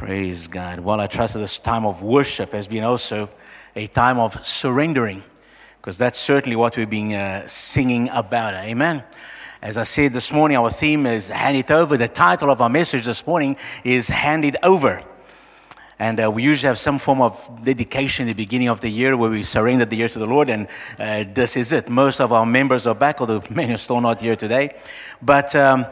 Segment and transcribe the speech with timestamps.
[0.00, 0.80] Praise God.
[0.80, 3.28] Well, I trust that this time of worship has been also
[3.76, 5.22] a time of surrendering,
[5.76, 8.54] because that's certainly what we've been uh, singing about.
[8.54, 9.04] Amen.
[9.60, 11.98] As I said this morning, our theme is Hand It Over.
[11.98, 15.02] The title of our message this morning is Hand It Over.
[15.98, 19.18] And uh, we usually have some form of dedication at the beginning of the year
[19.18, 20.48] where we surrender the year to the Lord.
[20.48, 20.66] And
[20.98, 21.90] uh, this is it.
[21.90, 24.76] Most of our members are back, although many are still not here today.
[25.20, 25.84] But um,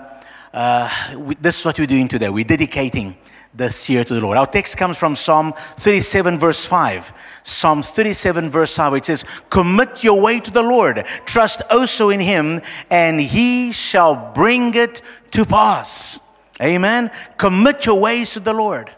[0.55, 0.89] uh,
[1.19, 2.31] we, this is what we're doing today.
[2.31, 3.15] We're dedicating
[3.55, 4.37] this year to the Lord.
[4.37, 7.13] Our text comes from Psalm 37, verse 5.
[7.43, 12.21] Psalm 37, verse 5, it says, Commit your way to the Lord, trust also in
[12.21, 16.39] him, and he shall bring it to pass.
[16.61, 17.11] Amen.
[17.37, 18.95] Commit your ways to the Lord.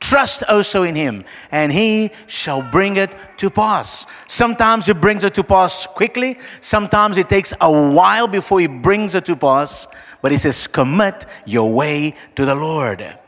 [0.00, 4.06] Trust also in him, and he shall bring it to pass.
[4.28, 9.14] Sometimes he brings it to pass quickly, sometimes it takes a while before he brings
[9.14, 9.88] it to pass.
[10.20, 13.18] But he says, Commit your way to the Lord.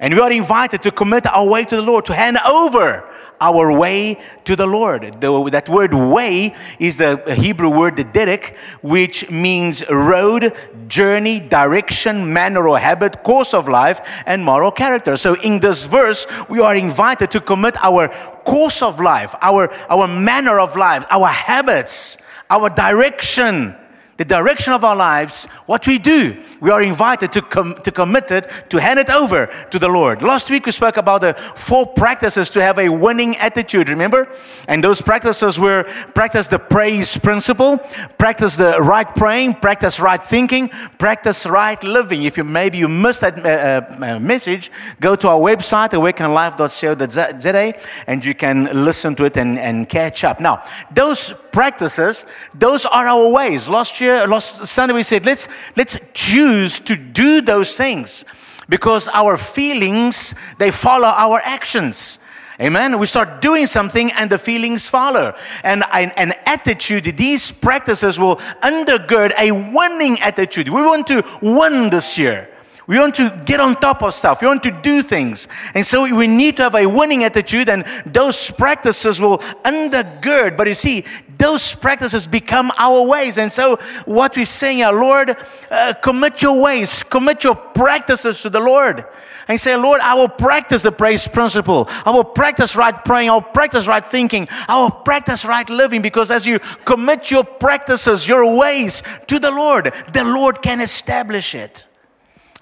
[0.00, 3.06] And we are invited to commit our way to the Lord, to hand over
[3.38, 5.02] our way to the Lord.
[5.20, 10.52] The, that word way is the Hebrew word the derek, which means road,
[10.88, 15.16] journey, direction, manner or habit, course of life, and moral character.
[15.16, 18.08] So in this verse, we are invited to commit our
[18.44, 23.74] course of life, our, our manner of life, our habits, our direction,
[24.16, 28.30] the direction of our lives, what we do we are invited to, com- to commit
[28.30, 30.22] it, to hand it over to the Lord.
[30.22, 34.28] Last week we spoke about the four practices to have a winning attitude, remember?
[34.68, 37.78] And those practices were practice the praise principle,
[38.18, 42.24] practice the right praying, practice right thinking, practice right living.
[42.24, 47.74] If you maybe you missed that uh, uh, message, go to our website, awakenlife.co.za,
[48.06, 50.40] and you can listen to it and, and catch up.
[50.40, 53.68] Now, those practices, those are our ways.
[53.68, 58.24] Last year, last Sunday, we said, let's, let's choose to do those things
[58.68, 62.24] because our feelings, they follow our actions.
[62.60, 62.98] Amen.
[62.98, 65.34] We start doing something and the feelings follow.
[65.64, 70.68] And an attitude, these practices will undergird a winning attitude.
[70.68, 72.48] We want to win this year.
[72.86, 74.42] We want to get on top of stuff.
[74.42, 75.48] We want to do things.
[75.74, 80.56] And so we need to have a winning attitude, and those practices will undergird.
[80.56, 81.04] But you see,
[81.40, 83.38] those practices become our ways.
[83.38, 85.36] And so, what we're saying, our Lord,
[85.70, 89.04] uh, commit your ways, commit your practices to the Lord.
[89.48, 91.88] And say, Lord, I will practice the praise principle.
[92.04, 93.30] I will practice right praying.
[93.30, 94.46] I will practice right thinking.
[94.68, 99.50] I will practice right living because as you commit your practices, your ways to the
[99.50, 101.84] Lord, the Lord can establish it.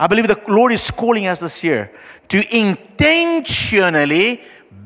[0.01, 1.93] I believe the Lord is calling us this year
[2.29, 4.41] to intentionally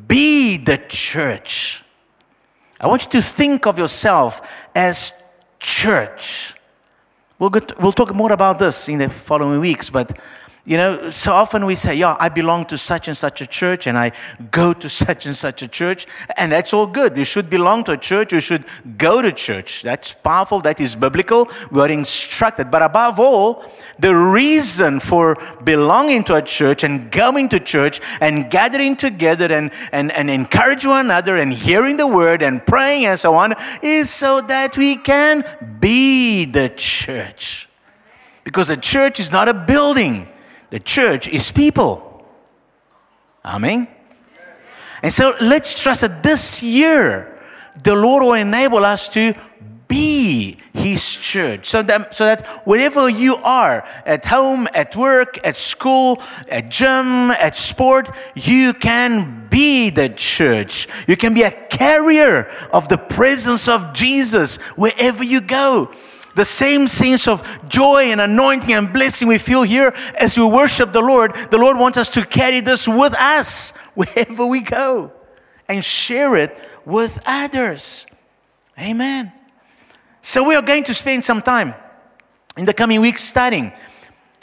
[0.09, 1.85] be the church.
[2.83, 6.55] I want you to think of yourself as church.
[7.39, 10.19] We'll, get, we'll talk more about this in the following weeks, but
[10.65, 13.89] you know, so often we say, Yeah, I belong to such and such a church,
[13.89, 14.13] and I
[14.53, 16.07] go to such and such a church,
[16.37, 17.17] and that's all good.
[17.17, 18.65] You should belong to a church, you should
[18.97, 19.83] go to church.
[19.83, 21.49] That's powerful, that is biblical.
[21.73, 22.71] We are instructed.
[22.71, 23.65] But above all,
[23.99, 29.73] the reason for belonging to a church and going to church and gathering together and,
[29.91, 34.11] and, and encourage one another and hearing the word and praying and so on is
[34.11, 35.45] so that we can
[35.81, 37.69] be the church.
[38.45, 40.29] Because a church is not a building.
[40.73, 42.25] The church is people.
[43.45, 43.87] Amen.
[45.03, 47.39] And so let's trust that this year
[47.85, 49.35] the Lord will enable us to
[49.87, 51.67] be His church.
[51.67, 57.31] So that, so that wherever you are, at home, at work, at school, at gym,
[57.33, 60.89] at sport, you can be the church.
[61.07, 65.93] You can be a carrier of the presence of Jesus wherever you go.
[66.35, 70.93] The same sense of joy and anointing and blessing we feel here as we worship
[70.93, 75.13] the Lord, the Lord wants us to carry this with us wherever we go
[75.69, 78.07] and share it with others.
[78.79, 79.33] Amen.
[80.21, 81.75] So we are going to spend some time
[82.57, 83.73] in the coming weeks studying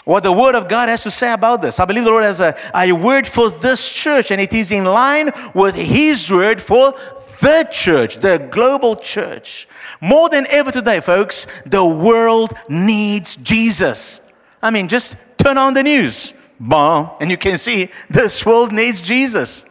[0.06, 1.80] what the Word of God has to say about this.
[1.80, 4.86] I believe the Lord has a, a word for this church, and it is in
[4.86, 6.94] line with His word for
[7.40, 9.68] the church, the global church.
[10.02, 14.32] More than ever today, folks, the world needs Jesus.
[14.62, 19.02] I mean, just turn on the news, boom, and you can see this world needs
[19.02, 19.66] Jesus.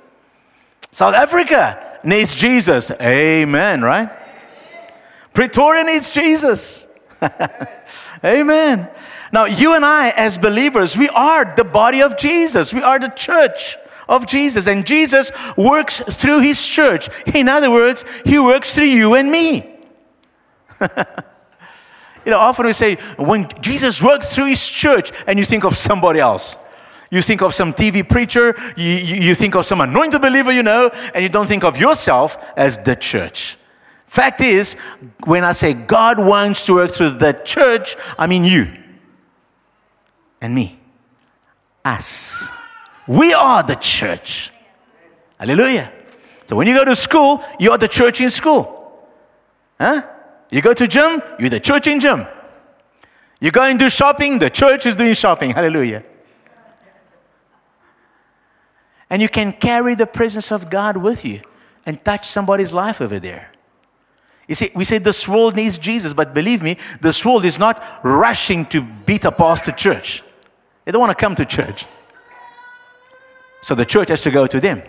[0.91, 2.91] South Africa needs Jesus.
[3.01, 4.11] Amen, right?
[5.33, 6.99] Pretoria needs Jesus.
[8.25, 8.89] Amen.
[9.33, 12.73] Now, you and I, as believers, we are the body of Jesus.
[12.73, 13.77] We are the church
[14.09, 14.67] of Jesus.
[14.67, 17.09] And Jesus works through his church.
[17.35, 19.77] In other words, he works through you and me.
[20.81, 25.77] you know, often we say, when Jesus worked through his church, and you think of
[25.77, 26.67] somebody else.
[27.11, 30.63] You think of some TV preacher, you, you, you think of some anointed believer you
[30.63, 33.57] know, and you don't think of yourself as the church.
[34.07, 34.79] Fact is,
[35.25, 38.67] when I say God wants to work through the church, I mean you
[40.41, 40.79] and me.
[41.85, 42.49] Us.
[43.09, 44.53] We are the church.
[45.39, 45.91] Hallelujah.
[46.47, 49.09] So when you go to school, you are the church in school.
[49.81, 50.03] Huh?
[50.51, 52.27] You go to gym, you're the church in gym.
[53.41, 55.51] You go and do shopping, the church is doing shopping.
[55.51, 56.05] Hallelujah.
[59.11, 61.41] And you can carry the presence of God with you
[61.87, 63.53] and touch somebody's life over there.
[64.47, 67.83] You see, we say this world needs Jesus, but believe me, this world is not
[68.03, 70.23] rushing to beat a pastor church.
[70.85, 71.87] They don't want to come to church.
[73.61, 74.83] So the church has to go to them.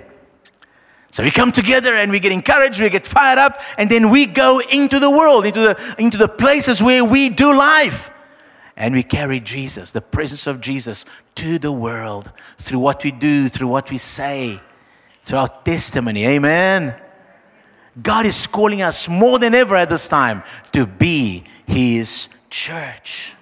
[1.11, 4.27] So we come together and we get encouraged, we get fired up, and then we
[4.27, 8.11] go into the world, into the, into the places where we do life.
[8.77, 11.05] And we carry Jesus, the presence of Jesus,
[11.35, 14.61] to the world through what we do, through what we say,
[15.23, 16.25] through our testimony.
[16.25, 16.95] Amen.
[18.01, 23.35] God is calling us more than ever at this time to be His church.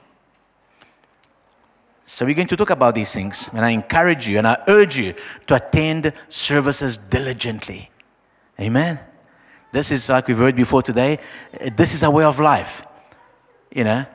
[2.09, 4.98] So, we're going to talk about these things, and I encourage you and I urge
[4.98, 5.13] you
[5.48, 7.92] to attend services diligently.
[8.57, 8.98] Amen.
[9.74, 11.19] This is like we've heard before today,
[11.75, 12.88] this is a way of life.
[13.75, 14.06] You know,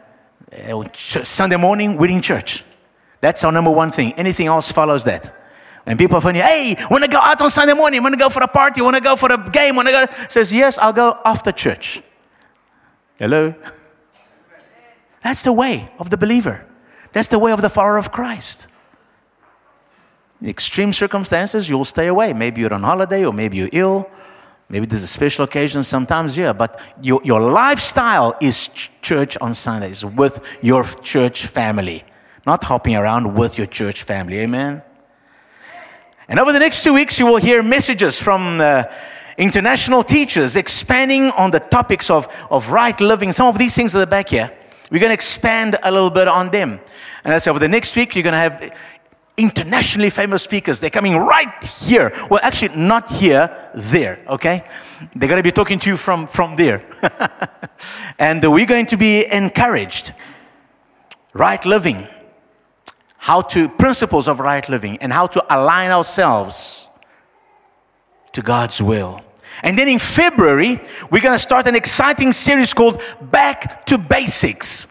[0.70, 2.64] uh, Sunday morning, we're in church.
[3.20, 4.14] That's our number one thing.
[4.14, 5.30] Anything else follows that.
[5.84, 8.02] And people are funny, hey, want to go out on Sunday morning?
[8.02, 8.80] Want to go for a party?
[8.80, 9.76] Want to go for a game?
[9.76, 10.06] Want to go?
[10.30, 12.00] Says, yes, I'll go after church.
[13.16, 13.54] Hello?
[15.22, 16.66] That's the way of the believer.
[17.12, 18.68] That's the way of the follower of Christ.
[20.40, 22.32] In extreme circumstances, you'll stay away.
[22.32, 24.10] Maybe you're on holiday or maybe you're ill
[24.72, 28.68] Maybe there's a special occasion sometimes, yeah, but your, your lifestyle is
[29.02, 32.02] church on Sundays with your church family,
[32.46, 34.38] not hopping around with your church family.
[34.38, 34.82] Amen?
[36.26, 38.84] And over the next two weeks, you will hear messages from uh,
[39.36, 43.30] international teachers expanding on the topics of, of right living.
[43.32, 44.50] Some of these things at the back here,
[44.92, 46.78] we're going to expand a little bit on them.
[47.24, 48.78] And I say over the next week, you're going to have
[49.38, 50.80] internationally famous speakers.
[50.80, 52.12] They're coming right here.
[52.30, 54.62] Well, actually, not here, there, okay?
[55.16, 56.84] They're going to be talking to you from, from there.
[58.18, 60.12] and we're going to be encouraged.
[61.32, 62.06] Right living,
[63.16, 66.86] how to, principles of right living, and how to align ourselves
[68.32, 69.24] to God's will.
[69.62, 74.88] And then in February, we're going to start an exciting series called Back to Basics.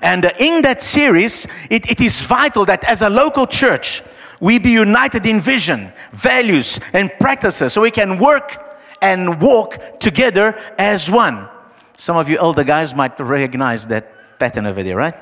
[0.00, 4.02] And uh, in that series, it, it is vital that as a local church,
[4.40, 10.58] we be united in vision, values, and practices so we can work and walk together
[10.78, 11.48] as one.
[11.96, 15.14] Some of you older guys might recognize that pattern over there, right?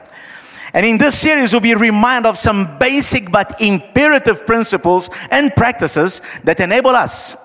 [0.75, 6.23] And in this series, we'll be reminded of some basic but imperative principles and practices
[6.45, 7.37] that enable us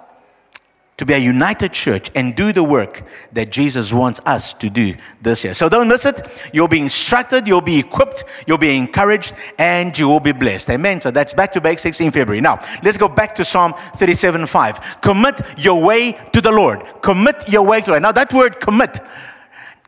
[0.97, 4.95] to be a united church and do the work that Jesus wants us to do
[5.21, 5.53] this year.
[5.53, 6.21] So don't miss it.
[6.51, 10.71] You'll be instructed, you'll be equipped, you'll be encouraged, and you will be blessed.
[10.71, 10.99] Amen.
[10.99, 12.41] So that's back to basics in February.
[12.41, 15.01] Now, let's go back to Psalm 37 5.
[15.01, 16.83] Commit your way to the Lord.
[17.01, 18.03] Commit your way to the Lord.
[18.03, 18.99] Now, that word commit,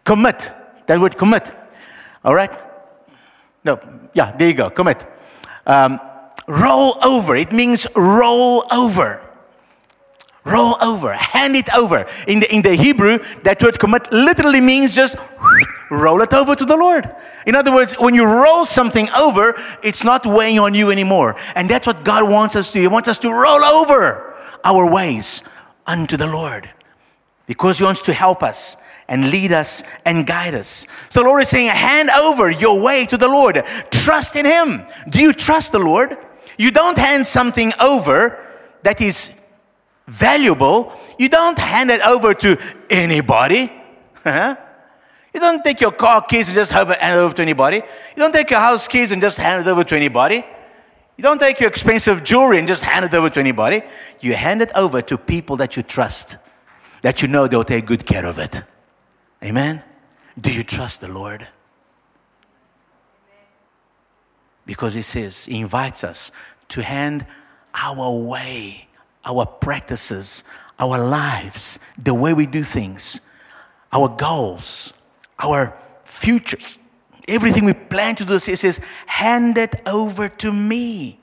[0.06, 0.52] commit,
[0.86, 1.52] that word commit.
[2.24, 2.52] All right?
[3.64, 3.80] No,
[4.14, 4.70] yeah, there you go.
[4.70, 5.08] Commit.
[5.66, 6.00] Um,
[6.48, 7.36] roll over.
[7.36, 9.29] It means roll over.
[10.50, 12.06] Roll over, hand it over.
[12.28, 15.16] In the, in the Hebrew, that word commit literally means just
[15.92, 17.10] roll it over to the Lord.
[17.46, 21.36] In other words, when you roll something over, it's not weighing on you anymore.
[21.56, 22.82] And that's what God wants us to do.
[22.82, 25.48] He wants us to roll over our ways
[25.86, 26.70] unto the Lord
[27.46, 30.86] because He wants to help us and lead us and guide us.
[31.10, 33.64] So Lord is saying, hand over your way to the Lord.
[33.90, 34.84] Trust in Him.
[35.10, 36.16] Do you trust the Lord?
[36.58, 38.46] You don't hand something over
[38.84, 39.39] that is
[40.10, 42.58] valuable, you don't hand it over to
[42.90, 43.72] anybody.
[44.26, 44.56] Uh-huh.
[45.34, 47.78] you don't take your car keys and just hand it over to anybody.
[47.78, 50.44] You don't take your house keys and just hand it over to anybody.
[51.16, 53.82] You don't take your expensive jewelry and just hand it over to anybody.
[54.20, 56.50] You hand it over to people that you trust,
[57.02, 58.62] that you know they'll take good care of it.
[59.44, 59.84] Amen?
[60.40, 61.48] Do you trust the Lord?
[64.66, 66.32] Because He says, He invites us
[66.70, 67.26] to hand
[67.74, 68.89] our way
[69.30, 70.44] our practices,
[70.80, 73.30] our lives, the way we do things,
[73.94, 75.00] our goals,
[75.38, 76.80] our futures,
[77.28, 81.20] everything we plan to do, it says, hand it over to me.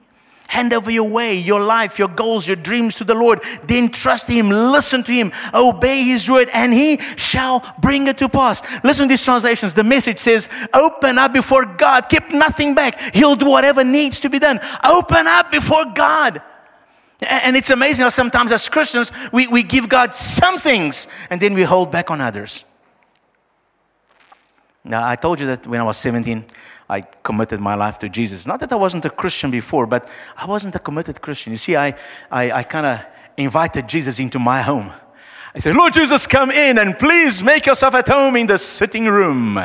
[0.48, 3.40] hand over your way, your life, your goals, your dreams to the Lord.
[3.64, 8.28] Then trust Him, listen to Him, obey His word, and He shall bring it to
[8.28, 8.62] pass.
[8.84, 9.74] Listen to these translations.
[9.74, 12.98] The message says, Open up before God, keep nothing back.
[13.12, 14.60] He'll do whatever needs to be done.
[14.88, 16.40] Open up before God.
[17.22, 21.54] And it's amazing how sometimes as Christians, we, we give God some things and then
[21.54, 22.64] we hold back on others.
[24.84, 26.44] Now, I told you that when I was 17,
[26.88, 28.46] I committed my life to Jesus.
[28.46, 31.52] Not that I wasn't a Christian before, but I wasn't a committed Christian.
[31.52, 31.96] You see, I,
[32.30, 33.06] I, I kind of
[33.36, 34.92] invited Jesus into my home.
[35.54, 39.06] I said, Lord Jesus, come in and please make yourself at home in the sitting
[39.06, 39.58] room.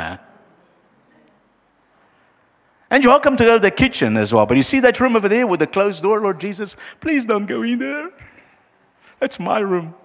[2.92, 4.46] And you're welcome to go to the kitchen as well.
[4.46, 6.76] But you see that room over there with the closed door, Lord Jesus?
[7.00, 8.12] Please don't go in there.
[9.18, 9.96] That's my room.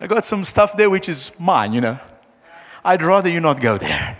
[0.00, 1.98] I got some stuff there which is mine, you know.
[2.82, 4.16] I'd rather you not go there.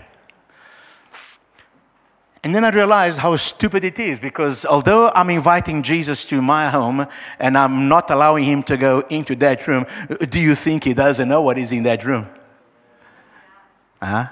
[2.43, 6.69] And then I realized how stupid it is because although I'm inviting Jesus to my
[6.69, 7.07] home
[7.39, 9.87] and I'm not allowing him to go into that room,
[10.29, 12.27] do you think he doesn't know what is in that room?
[13.99, 14.27] Huh?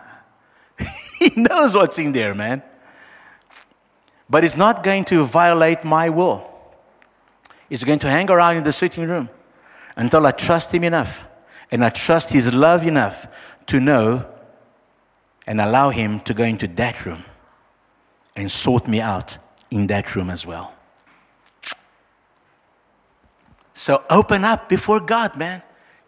[1.20, 2.62] he knows what's in there, man
[4.30, 6.46] but it's not going to violate my will.
[7.70, 9.30] It's going to hang around in the sitting room
[9.96, 11.26] until I trust Him enough
[11.72, 13.28] and I trust His love enough
[13.68, 14.26] to know
[15.48, 17.24] and allow Him to go into that room
[18.36, 19.38] and sort me out
[19.72, 20.74] in that room as well.
[23.74, 25.64] So open up before God, man.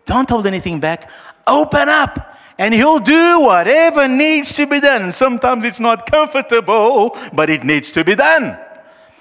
[0.06, 1.10] Don't hold anything back.
[1.48, 2.31] Open up
[2.62, 5.12] and He'll do whatever needs to be done.
[5.12, 8.56] Sometimes it's not comfortable, but it needs to be done.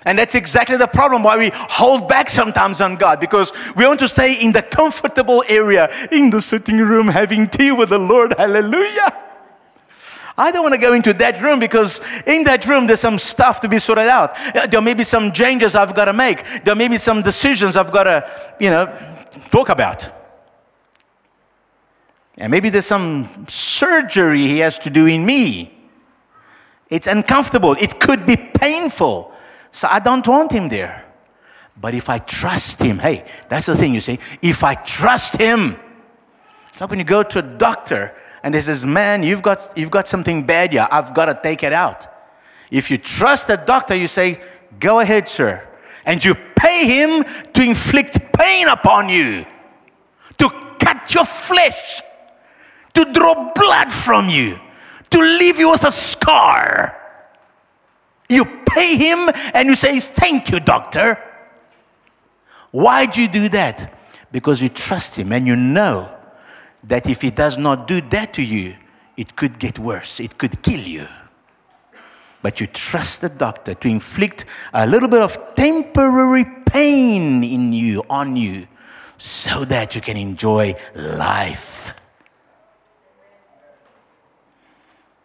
[0.05, 3.99] And that's exactly the problem why we hold back sometimes on God because we want
[4.01, 8.35] to stay in the comfortable area, in the sitting room, having tea with the Lord.
[8.37, 9.11] Hallelujah.
[10.37, 13.63] I don't want to go into that room because in that room there's some stuff
[13.63, 14.33] to be sorted out.
[14.55, 16.45] Uh, there may be some changes I've got to make.
[16.65, 18.31] There may be some decisions I've got to,
[18.61, 18.85] you know,
[19.51, 20.20] talk about.
[22.41, 25.71] And maybe there's some surgery he has to do in me.
[26.89, 27.77] It's uncomfortable.
[27.79, 29.33] It could be painful.
[29.71, 31.07] So I don't want him there.
[31.79, 34.19] But if I trust him, hey, that's the thing you see.
[34.41, 35.77] If I trust him,
[36.71, 39.91] it's like when you go to a doctor and he says, Man, you've got, you've
[39.91, 40.89] got something bad here.
[40.91, 42.07] I've got to take it out.
[42.71, 44.41] If you trust the doctor, you say,
[44.79, 45.67] Go ahead, sir.
[46.07, 49.45] And you pay him to inflict pain upon you,
[50.39, 52.01] to cut your flesh
[52.95, 54.59] to draw blood from you,
[55.11, 56.97] to leave you as a scar.
[58.29, 61.19] You pay him and you say, Thank you, doctor.
[62.71, 63.93] Why do you do that?
[64.31, 66.15] Because you trust him and you know
[66.85, 68.77] that if he does not do that to you,
[69.17, 71.07] it could get worse, it could kill you.
[72.43, 78.03] But you trust the doctor to inflict a little bit of temporary pain in you,
[78.09, 78.67] on you,
[79.19, 81.93] so that you can enjoy life.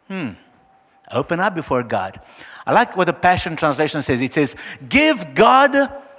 [0.07, 0.29] Hmm.
[1.11, 2.19] Open up before God.
[2.65, 4.21] I like what the Passion Translation says.
[4.21, 4.55] It says,
[4.89, 5.71] Give God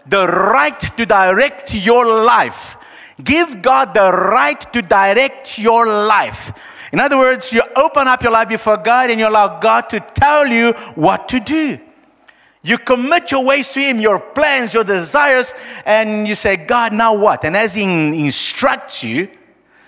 [0.06, 2.76] the right to direct your life.
[3.22, 6.52] Give God the right to direct your life.
[6.92, 10.00] In other words, you open up your life before God and you allow God to
[10.00, 11.78] tell you what to do.
[12.62, 17.16] You commit your ways to Him, your plans, your desires, and you say, God, now
[17.16, 17.44] what?
[17.44, 17.84] And as He
[18.24, 19.28] instructs you,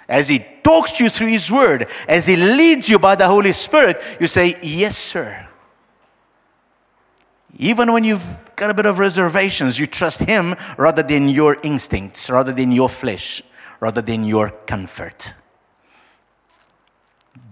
[0.09, 3.53] as He talks to you through His Word, as He leads you by the Holy
[3.53, 5.47] Spirit, you say, Yes, sir.
[7.57, 12.31] Even when you've got a bit of reservations, you trust Him rather than your instincts,
[12.31, 13.43] rather than your flesh,
[13.81, 15.35] rather than your comfort.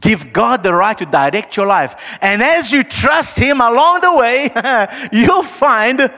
[0.00, 2.18] Give God the right to direct your life.
[2.22, 4.50] And as you trust Him along the way,
[5.12, 6.12] you'll find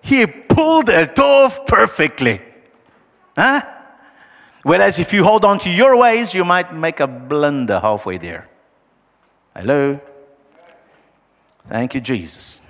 [0.00, 2.40] He pulled it off perfectly.
[3.36, 3.81] Huh?
[4.62, 8.48] Whereas if you hold on to your ways, you might make a blunder halfway there.
[9.56, 10.00] Hello?
[11.66, 12.60] Thank you, Jesus.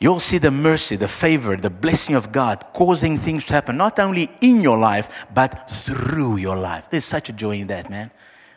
[0.00, 3.98] You'll see the mercy, the favor, the blessing of God causing things to happen, not
[3.98, 6.88] only in your life, but through your life.
[6.90, 8.10] There's such a joy in that, man.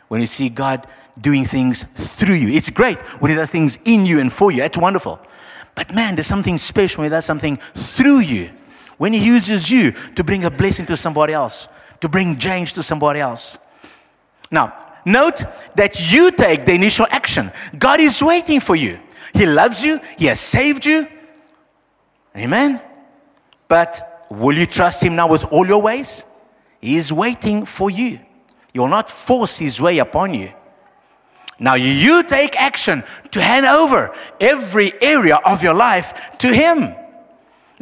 [0.08, 0.86] When you see God
[1.20, 4.58] doing things through you, it's great when He does things in you and for you.
[4.58, 5.20] That's wonderful.
[5.74, 8.50] But man, there's something special when He does something through you
[9.02, 12.84] when He uses you to bring a blessing to somebody else, to bring change to
[12.84, 13.58] somebody else.
[14.48, 15.42] Now, note
[15.74, 17.50] that you take the initial action.
[17.76, 19.00] God is waiting for you.
[19.34, 21.08] He loves you, He has saved you.
[22.36, 22.80] Amen.
[23.66, 26.30] But will you trust Him now with all your ways?
[26.80, 28.20] He is waiting for you.
[28.72, 30.52] He will not force His way upon you.
[31.58, 36.94] Now you take action to hand over every area of your life to Him.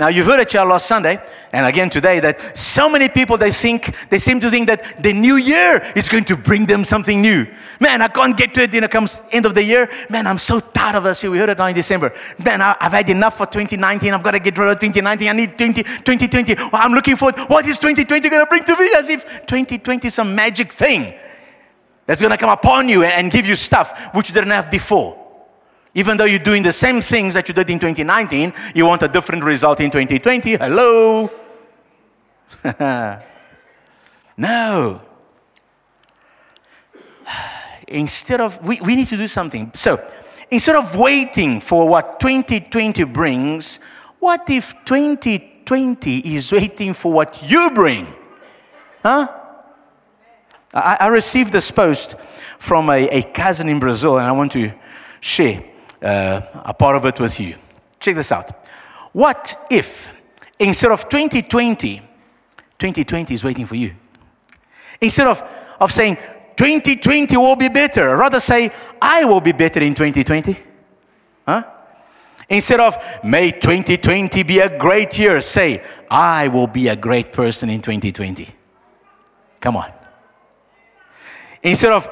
[0.00, 1.18] Now you've heard at church last Sunday,
[1.52, 5.12] and again today, that so many people they think they seem to think that the
[5.12, 7.46] new year is going to bring them something new.
[7.80, 8.70] Man, I can't get to it.
[8.70, 9.90] Then it comes end of the year.
[10.08, 11.22] Man, I'm so tired of us.
[11.22, 12.14] We heard it now in December.
[12.42, 14.14] Man, I, have had enough for 2019.
[14.14, 15.28] I've got to get rid of 2019.
[15.28, 16.54] I need 20, 2020.
[16.54, 17.38] Well, I'm looking forward.
[17.48, 18.88] what is 2020 going to bring to me?
[18.96, 21.12] As if 2020 is some magic thing
[22.06, 25.19] that's going to come upon you and give you stuff which you didn't have before.
[25.94, 29.08] Even though you're doing the same things that you did in 2019, you want a
[29.08, 30.56] different result in 2020.
[30.56, 31.30] Hello?
[34.36, 35.00] no.
[37.88, 39.72] Instead of, we, we need to do something.
[39.74, 39.98] So,
[40.50, 43.80] instead of waiting for what 2020 brings,
[44.20, 48.06] what if 2020 is waiting for what you bring?
[49.02, 49.26] Huh?
[50.72, 52.20] I, I received this post
[52.60, 54.72] from a, a, cousin in Brazil, and I want to
[55.20, 55.64] share
[56.02, 57.56] uh, a part of it with you.
[57.98, 58.66] Check this out.
[59.12, 60.14] What if
[60.58, 61.98] instead of 2020,
[62.78, 63.94] 2020 is waiting for you?
[65.00, 65.42] Instead of,
[65.80, 66.16] of saying
[66.56, 70.56] 2020 will be better, rather say, I will be better in 2020.
[71.46, 71.64] Huh?
[72.48, 77.70] Instead of may 2020 be a great year, say, I will be a great person
[77.70, 78.48] in 2020.
[79.60, 79.90] Come on.
[81.62, 82.06] Instead of,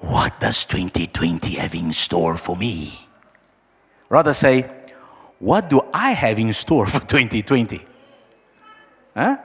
[0.00, 3.03] what does 2020 have in store for me?
[4.08, 4.70] Rather say,
[5.38, 7.80] what do I have in store for 2020?
[9.14, 9.36] Huh?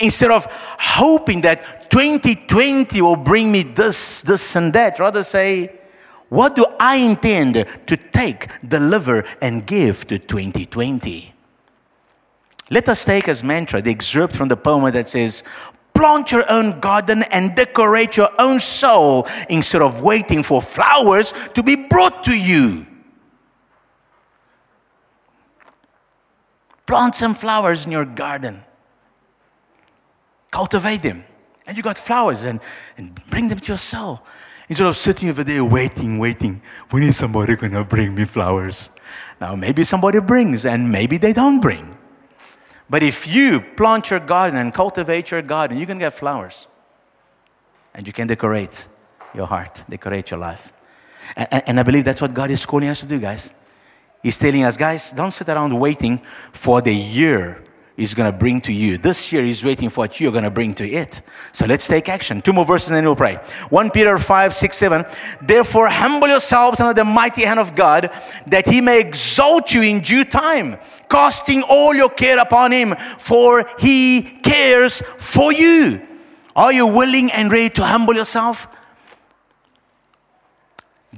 [0.00, 5.72] Instead of hoping that 2020 will bring me this, this, and that, rather say,
[6.28, 11.32] what do I intend to take, deliver, and give to 2020?
[12.70, 15.44] Let us take as mantra the excerpt from the poem that says,
[15.94, 21.62] Plant your own garden and decorate your own soul instead of waiting for flowers to
[21.62, 22.85] be brought to you.
[26.86, 28.60] Plant some flowers in your garden.
[30.50, 31.24] Cultivate them.
[31.66, 32.60] And you got flowers and,
[32.96, 34.20] and bring them to your soul.
[34.68, 38.98] Instead of sitting over there waiting, waiting, when is somebody going to bring me flowers?
[39.40, 41.96] Now, maybe somebody brings and maybe they don't bring.
[42.88, 46.68] But if you plant your garden and cultivate your garden, you can get flowers.
[47.94, 48.86] And you can decorate
[49.34, 50.72] your heart, decorate your life.
[51.36, 53.60] And, and, I believe that's what God is calling us to do, guys.
[54.22, 56.20] He's telling us, guys, don't sit around waiting
[56.52, 57.62] for the year
[57.96, 58.98] He's going to bring to you.
[58.98, 61.22] This year, He's waiting for what you're going to bring to it.
[61.52, 62.42] So let's take action.
[62.42, 63.36] Two more verses and then we'll pray.
[63.70, 65.04] 1 Peter 5, 6, 7.
[65.40, 68.10] Therefore, humble yourselves under the mighty hand of God,
[68.48, 70.76] that He may exalt you in due time
[71.08, 76.02] casting all your care upon Him, for He cares for you.
[76.54, 78.66] Are you willing and ready to humble yourself?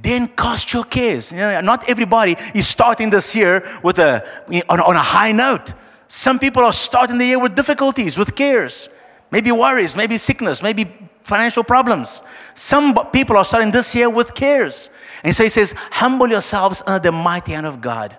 [0.01, 1.31] Then cast your cares.
[1.31, 4.23] You know, not everybody is starting this year with a,
[4.69, 5.73] on, on a high note.
[6.07, 8.89] Some people are starting the year with difficulties, with cares,
[9.31, 10.85] maybe worries, maybe sickness, maybe
[11.23, 12.23] financial problems.
[12.53, 14.89] Some people are starting this year with cares.
[15.23, 18.17] And so he says, Humble yourselves under the mighty hand of God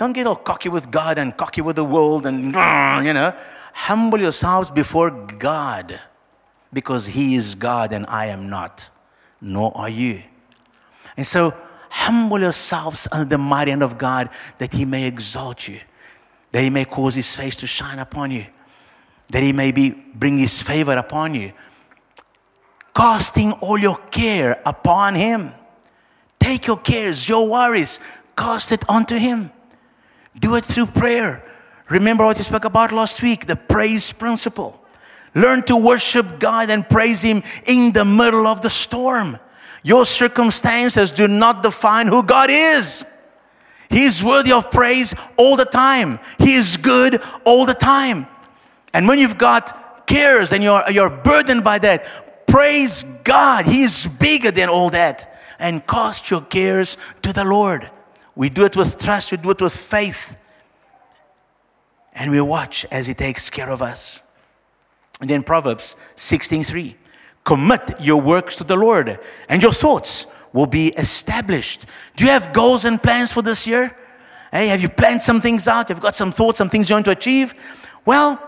[0.00, 2.44] don't get all cocky with God and cocky with the world and,
[3.06, 3.34] you know.
[3.74, 6.00] Humble yourselves before God
[6.72, 8.88] because He is God and I am not,
[9.42, 10.22] nor are you.
[11.20, 11.52] And so,
[11.90, 15.78] humble yourselves under the mighty hand of God that He may exalt you,
[16.50, 18.46] that He may cause His face to shine upon you,
[19.28, 21.52] that He may be, bring His favor upon you.
[22.96, 25.52] Casting all your care upon Him.
[26.38, 28.00] Take your cares, your worries,
[28.34, 29.52] cast it onto Him.
[30.38, 31.46] Do it through prayer.
[31.90, 34.82] Remember what you spoke about last week the praise principle.
[35.34, 39.38] Learn to worship God and praise Him in the middle of the storm.
[39.82, 43.04] Your circumstances do not define who God is.
[43.88, 46.20] He is worthy of praise all the time.
[46.38, 48.26] He is good all the time.
[48.94, 53.66] And when you've got cares and you're, you're burdened by that, praise God.
[53.66, 55.26] He is bigger than all that.
[55.58, 57.90] And cast your cares to the Lord.
[58.36, 60.36] We do it with trust, we do it with faith.
[62.14, 64.26] And we watch as He takes care of us.
[65.20, 66.94] And then Proverbs 16:3.
[67.50, 71.84] Commit your works to the Lord, and your thoughts will be established.
[72.14, 73.92] Do you have goals and plans for this year?
[74.52, 75.88] Hey, have you planned some things out?
[75.88, 77.54] You've got some thoughts, some things you want to achieve?
[78.06, 78.38] Well,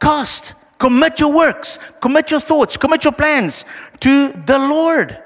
[0.00, 3.64] cast, commit your works, commit your thoughts, commit your plans
[3.98, 5.20] to the Lord.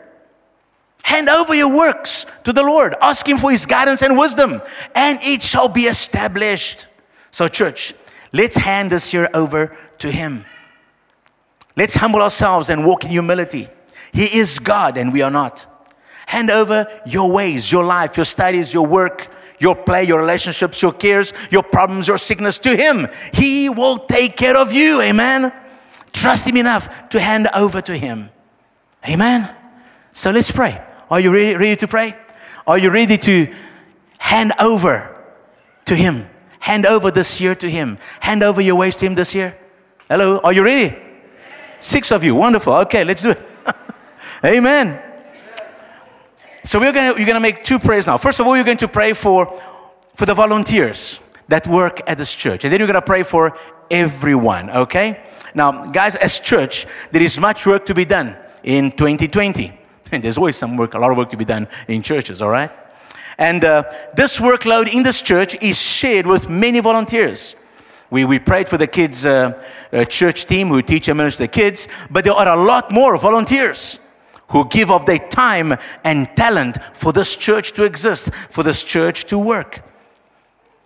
[1.03, 2.95] Hand over your works to the Lord.
[3.03, 4.63] Ask Him for His guidance and wisdom,
[4.95, 6.87] and it shall be established.
[7.31, 7.93] So, church,
[8.33, 10.47] let's hand this year over to Him.
[11.77, 13.69] Let's humble ourselves and walk in humility.
[14.13, 15.67] He is God, and we are not.
[16.27, 20.93] Hand over your ways, your life, your studies, your work, your play, your relationships, your
[20.93, 23.09] cares, your problems, your sickness to Him.
[23.33, 25.01] He will take care of you.
[25.01, 25.53] Amen.
[26.13, 28.31] Trust Him enough to hand over to Him.
[29.09, 29.49] Amen.
[30.13, 30.83] So let's pray.
[31.11, 32.17] Are you ready, ready to pray?
[32.67, 33.53] Are you ready to
[34.19, 35.23] hand over
[35.87, 36.27] to Him?
[36.61, 37.99] Hand over this year to Him.
[38.21, 39.55] Hand over your ways to Him this year.
[40.09, 40.97] Hello, are you ready?
[41.81, 42.35] Six of you.
[42.35, 42.75] Wonderful.
[42.75, 43.41] Okay, let's do it.
[44.45, 45.03] Amen.
[46.63, 48.19] So we're gonna we're gonna make two prayers now.
[48.19, 49.47] First of all, you're going to pray for
[50.15, 53.57] for the volunteers that work at this church, and then you're gonna pray for
[53.91, 54.71] everyone.
[54.71, 55.23] Okay.
[55.55, 59.73] Now, guys, as church, there is much work to be done in 2020,
[60.13, 62.41] and there's always some work, a lot of work to be done in churches.
[62.43, 62.71] All right.
[63.39, 67.57] And uh, this workload in this church is shared with many volunteers.
[68.11, 71.49] We, we prayed for the kids' uh, uh, church team who teach and minister the
[71.49, 74.07] kids, but there are a lot more volunteers
[74.49, 75.75] who give of their time
[76.05, 79.83] and talent for this church to exist, for this church to work.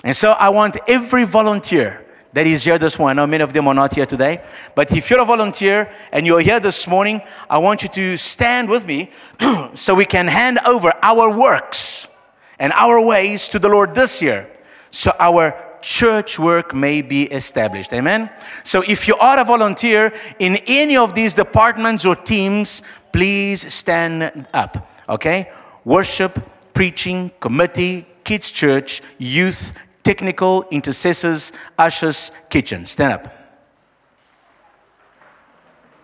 [0.05, 3.19] And so I want every volunteer that is here this morning.
[3.19, 4.43] I know many of them are not here today,
[4.75, 8.69] but if you're a volunteer and you're here this morning, I want you to stand
[8.69, 9.11] with me
[9.75, 12.21] so we can hand over our works
[12.59, 14.51] and our ways to the Lord this year.
[14.91, 17.93] So our church work may be established.
[17.93, 18.31] Amen.
[18.65, 24.49] So if you are a volunteer in any of these departments or teams, please stand
[24.55, 24.91] up.
[25.09, 25.53] Okay?
[25.85, 26.41] Worship,
[26.73, 32.87] preaching, committee, kids' church, youth, technical, intercessors, ushers, kitchen.
[32.87, 33.35] Stand up.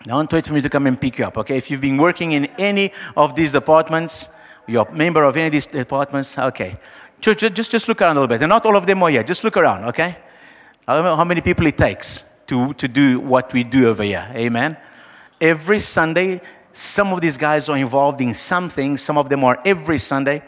[0.04, 1.56] Don't wait for me to come and pick you up, okay?
[1.56, 4.34] If you've been working in any of these departments,
[4.66, 6.76] you're a member of any of these departments, okay.
[7.20, 8.40] Just, just, look around a little bit.
[8.42, 9.22] And not all of them are here.
[9.22, 10.16] Just look around, okay?
[10.88, 14.02] I don't know how many people it takes to, to do what we do over
[14.02, 14.26] here.
[14.34, 14.76] Amen.
[15.40, 16.40] Every Sunday,
[16.72, 18.96] some of these guys are involved in something.
[18.96, 20.42] Some of them are every Sunday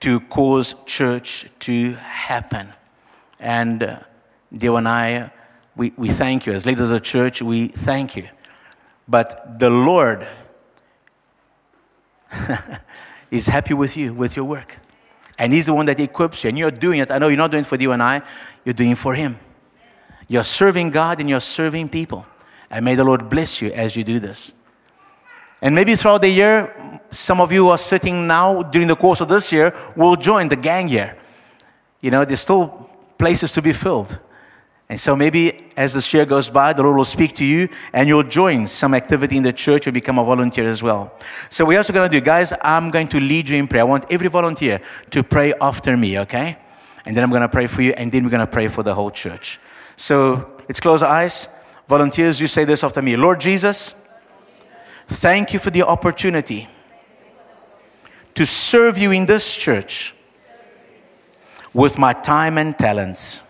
[0.00, 2.68] to cause church to happen.
[3.40, 4.00] And uh,
[4.56, 5.30] Dale and I,
[5.76, 6.52] we, we thank you.
[6.52, 8.28] As leaders of church, we thank you.
[9.06, 10.26] But the Lord
[13.30, 14.78] is happy with you, with your work.
[15.38, 16.48] And He's the one that equips you.
[16.48, 17.10] And you're doing it.
[17.10, 18.22] I know you're not doing it for you and I,
[18.64, 19.38] you're doing it for Him.
[20.26, 22.26] You're serving God and you're serving people.
[22.70, 24.54] And may the Lord bless you as you do this.
[25.62, 29.28] And maybe throughout the year, some of you are sitting now during the course of
[29.28, 31.16] this year will join the gang year.
[32.00, 34.18] You know, there's still places to be filled.
[34.88, 38.08] And so maybe as this year goes by, the Lord will speak to you and
[38.08, 41.16] you'll join some activity in the church or become a volunteer as well.
[41.48, 43.82] So we're also going to do, guys, I'm going to lead you in prayer.
[43.82, 46.58] I want every volunteer to pray after me, okay?
[47.06, 48.82] And then I'm going to pray for you and then we're going to pray for
[48.82, 49.60] the whole church.
[49.94, 51.56] So let's close our eyes.
[51.86, 53.16] Volunteers, you say this after me.
[53.16, 54.08] Lord Jesus,
[55.06, 56.68] thank you for the opportunity
[58.34, 60.14] to serve you in this church
[61.72, 63.47] with my time and talents.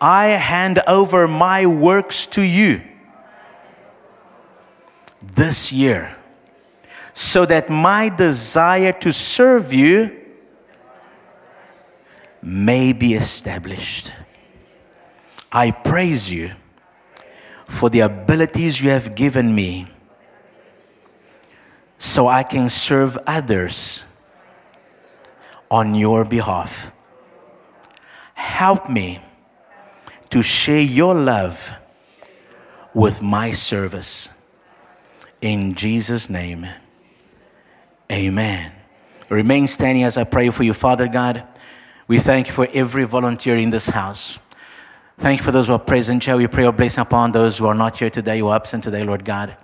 [0.00, 2.82] I hand over my works to you
[5.20, 6.16] this year
[7.12, 10.14] so that my desire to serve you
[12.40, 14.14] may be established.
[15.52, 16.52] I praise you
[17.66, 19.88] for the abilities you have given me
[21.98, 24.04] so I can serve others
[25.70, 26.92] on your behalf.
[28.34, 29.20] Help me
[30.30, 31.72] to share your love
[32.94, 34.42] with my service.
[35.40, 36.66] In Jesus' name,
[38.10, 38.72] amen.
[39.28, 41.44] Remain standing as I pray for you, Father God.
[42.08, 44.38] We thank you for every volunteer in this house.
[45.18, 46.36] Thank you for those who are present here.
[46.36, 49.04] We pray your blessing upon those who are not here today, who are absent today,
[49.04, 49.56] Lord God.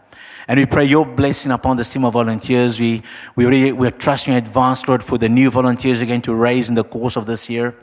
[0.46, 2.78] And we pray your blessing upon this team of volunteers.
[2.78, 3.02] We,
[3.34, 6.74] we really, we're trusting in advance, Lord, for the new volunteers going to raise in
[6.74, 7.74] the course of this year.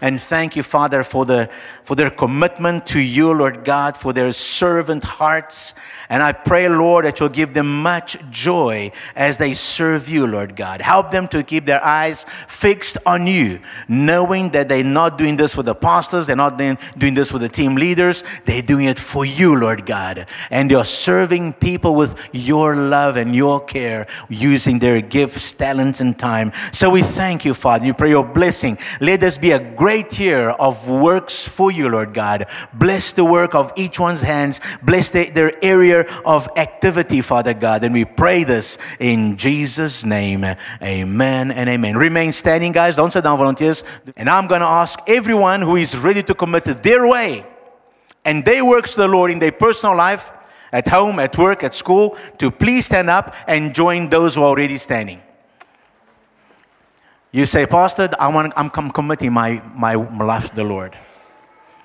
[0.00, 1.50] And thank you, Father, for, the,
[1.84, 5.74] for their commitment to you, Lord God, for their servant hearts.
[6.08, 10.54] And I pray, Lord, that you'll give them much joy as they serve you, Lord
[10.54, 10.80] God.
[10.80, 15.54] Help them to keep their eyes fixed on you, knowing that they're not doing this
[15.54, 19.24] for the pastors, they're not doing this for the team leaders, they're doing it for
[19.24, 20.26] you, Lord God.
[20.50, 26.18] And you're serving people with your love and your care, using their gifts, talents, and
[26.18, 26.52] time.
[26.72, 27.86] So we thank you, Father.
[27.86, 28.78] You pray your blessing.
[29.00, 32.46] Let this be a great year of works for you, Lord God.
[32.74, 34.60] Bless the work of each one's hands.
[34.82, 37.84] Bless the, their area of activity, Father God.
[37.84, 40.44] And we pray this in Jesus' name.
[40.82, 41.96] Amen and amen.
[41.96, 42.96] Remain standing, guys.
[42.96, 43.84] Don't sit down, volunteers.
[44.16, 47.46] And I'm going to ask everyone who is ready to commit their way
[48.24, 50.32] and their works to the Lord in their personal life.
[50.72, 54.50] at home, at work, at school, to please stand up and join those who are
[54.50, 55.22] already standing.
[57.36, 60.96] You say, Pastor, I want, I'm committing my, my life to the Lord.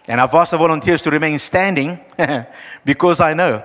[0.07, 1.99] And I've asked the volunteers to remain standing
[2.85, 3.61] because I know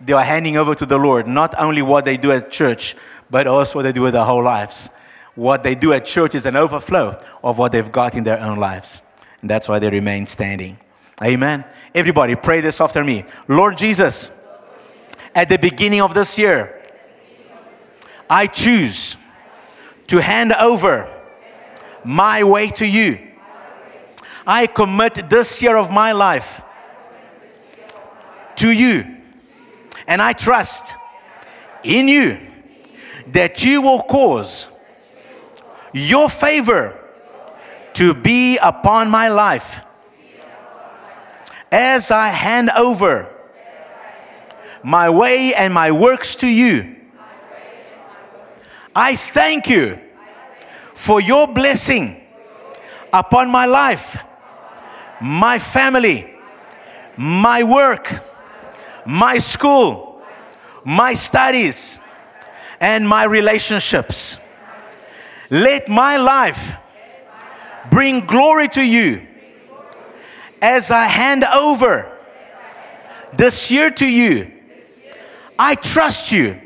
[0.00, 2.94] they are handing over to the Lord not only what they do at church,
[3.28, 4.96] but also what they do with their whole lives.
[5.34, 8.58] What they do at church is an overflow of what they've got in their own
[8.58, 9.02] lives.
[9.40, 10.78] And that's why they remain standing.
[11.20, 11.64] Amen.
[11.96, 13.24] Everybody, pray this after me.
[13.48, 14.40] Lord Jesus,
[15.34, 16.80] at the beginning of this year,
[18.30, 19.16] I choose
[20.06, 21.10] to hand over
[22.04, 23.18] my way to you.
[24.46, 26.60] I commit this year of my life
[28.56, 29.04] to you.
[30.06, 30.94] And I trust
[31.82, 32.38] in you
[33.28, 34.78] that you will cause
[35.92, 36.98] your favor
[37.94, 39.80] to be upon my life
[41.72, 43.30] as I hand over
[44.82, 46.96] my way and my works to you.
[48.94, 49.98] I thank you
[50.94, 52.20] for your blessing
[53.12, 54.24] upon my life
[55.20, 56.28] my family,
[57.16, 58.22] my work,
[59.06, 60.22] my school,
[60.84, 62.06] my studies,
[62.80, 64.46] and my relationships.
[65.50, 66.76] Let my life
[67.90, 69.26] bring glory to you
[70.60, 72.10] as I hand over
[73.32, 74.50] this year to you.
[75.58, 76.60] I trust you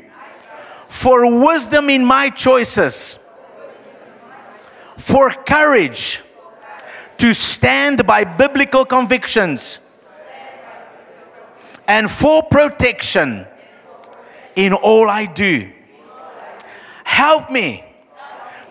[0.87, 3.28] for wisdom in my choices,
[4.99, 6.21] for courage
[7.17, 10.03] to stand by biblical convictions
[11.87, 13.47] and for protection
[14.55, 15.71] in all I do.
[17.05, 17.83] Help me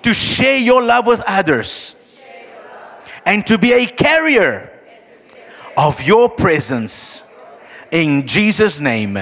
[0.03, 1.97] to share your love with others
[3.25, 4.71] and to be a carrier
[5.77, 7.35] of your presence.
[7.91, 9.19] In Jesus' name,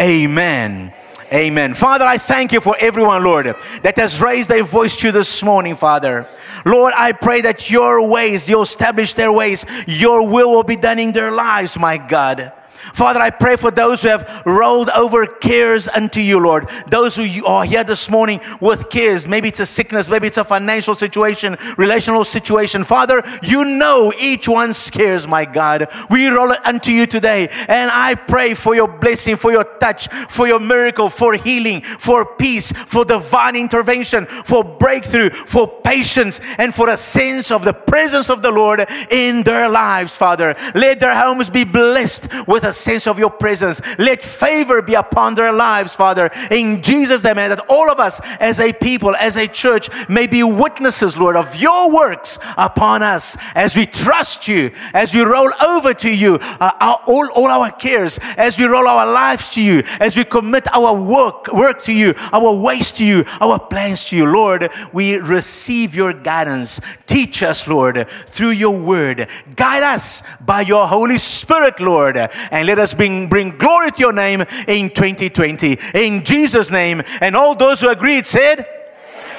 [0.00, 0.92] amen.
[1.34, 1.74] Amen.
[1.74, 5.42] Father, I thank you for everyone, Lord, that has raised their voice to you this
[5.42, 6.28] morning, Father.
[6.64, 11.00] Lord, I pray that your ways, you establish their ways, your will will be done
[11.00, 12.52] in their lives, my God.
[12.92, 16.68] Father, I pray for those who have rolled over cares unto you, Lord.
[16.88, 19.26] Those who are here this morning with cares.
[19.26, 22.84] Maybe it's a sickness, maybe it's a financial situation, relational situation.
[22.84, 25.88] Father, you know each one's cares, my God.
[26.10, 27.48] We roll it unto you today.
[27.68, 32.26] And I pray for your blessing, for your touch, for your miracle, for healing, for
[32.36, 38.30] peace, for divine intervention, for breakthrough, for patience, and for a sense of the presence
[38.30, 40.54] of the Lord in their lives, Father.
[40.74, 43.80] Let their homes be blessed with a sense of your presence.
[43.98, 48.60] Let favor be upon their lives, Father, in Jesus' name, that all of us as
[48.60, 53.76] a people, as a church, may be witnesses, Lord, of your works upon us as
[53.76, 58.18] we trust you, as we roll over to you uh, our, all, all our cares,
[58.36, 62.14] as we roll our lives to you, as we commit our work, work to you,
[62.32, 66.80] our ways to you, our plans to you, Lord, we receive your guidance.
[67.06, 69.28] Teach us, Lord, through your word.
[69.56, 74.12] Guide us by your Holy Spirit, Lord, and let us bring, bring glory to your
[74.12, 75.78] name in 2020.
[75.94, 77.02] In Jesus' name.
[77.20, 78.66] And all those who agreed said,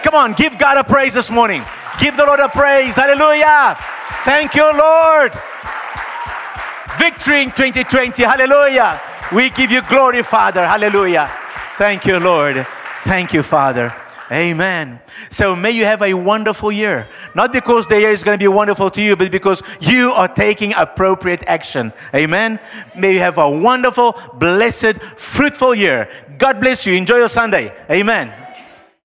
[0.04, 1.64] Come on, give God a praise this morning.
[2.00, 2.96] Give the Lord a praise.
[2.96, 3.76] Hallelujah.
[4.22, 5.32] Thank you, Lord.
[7.00, 8.24] Victory in 2020.
[8.24, 9.02] Hallelujah.
[9.34, 10.66] We give you glory, Father.
[10.66, 11.30] Hallelujah.
[11.76, 12.66] Thank you, Lord.
[13.04, 13.94] Thank you, Father.
[14.32, 15.00] Amen.
[15.30, 17.08] So may you have a wonderful year.
[17.36, 20.28] Not because the year is going to be wonderful to you, but because you are
[20.28, 21.94] taking appropriate action.
[22.14, 22.60] Amen.
[22.98, 26.10] May you have a wonderful, blessed, fruitful year.
[26.38, 26.94] God bless you.
[26.94, 27.72] Enjoy your Sunday.
[27.90, 28.34] Amen.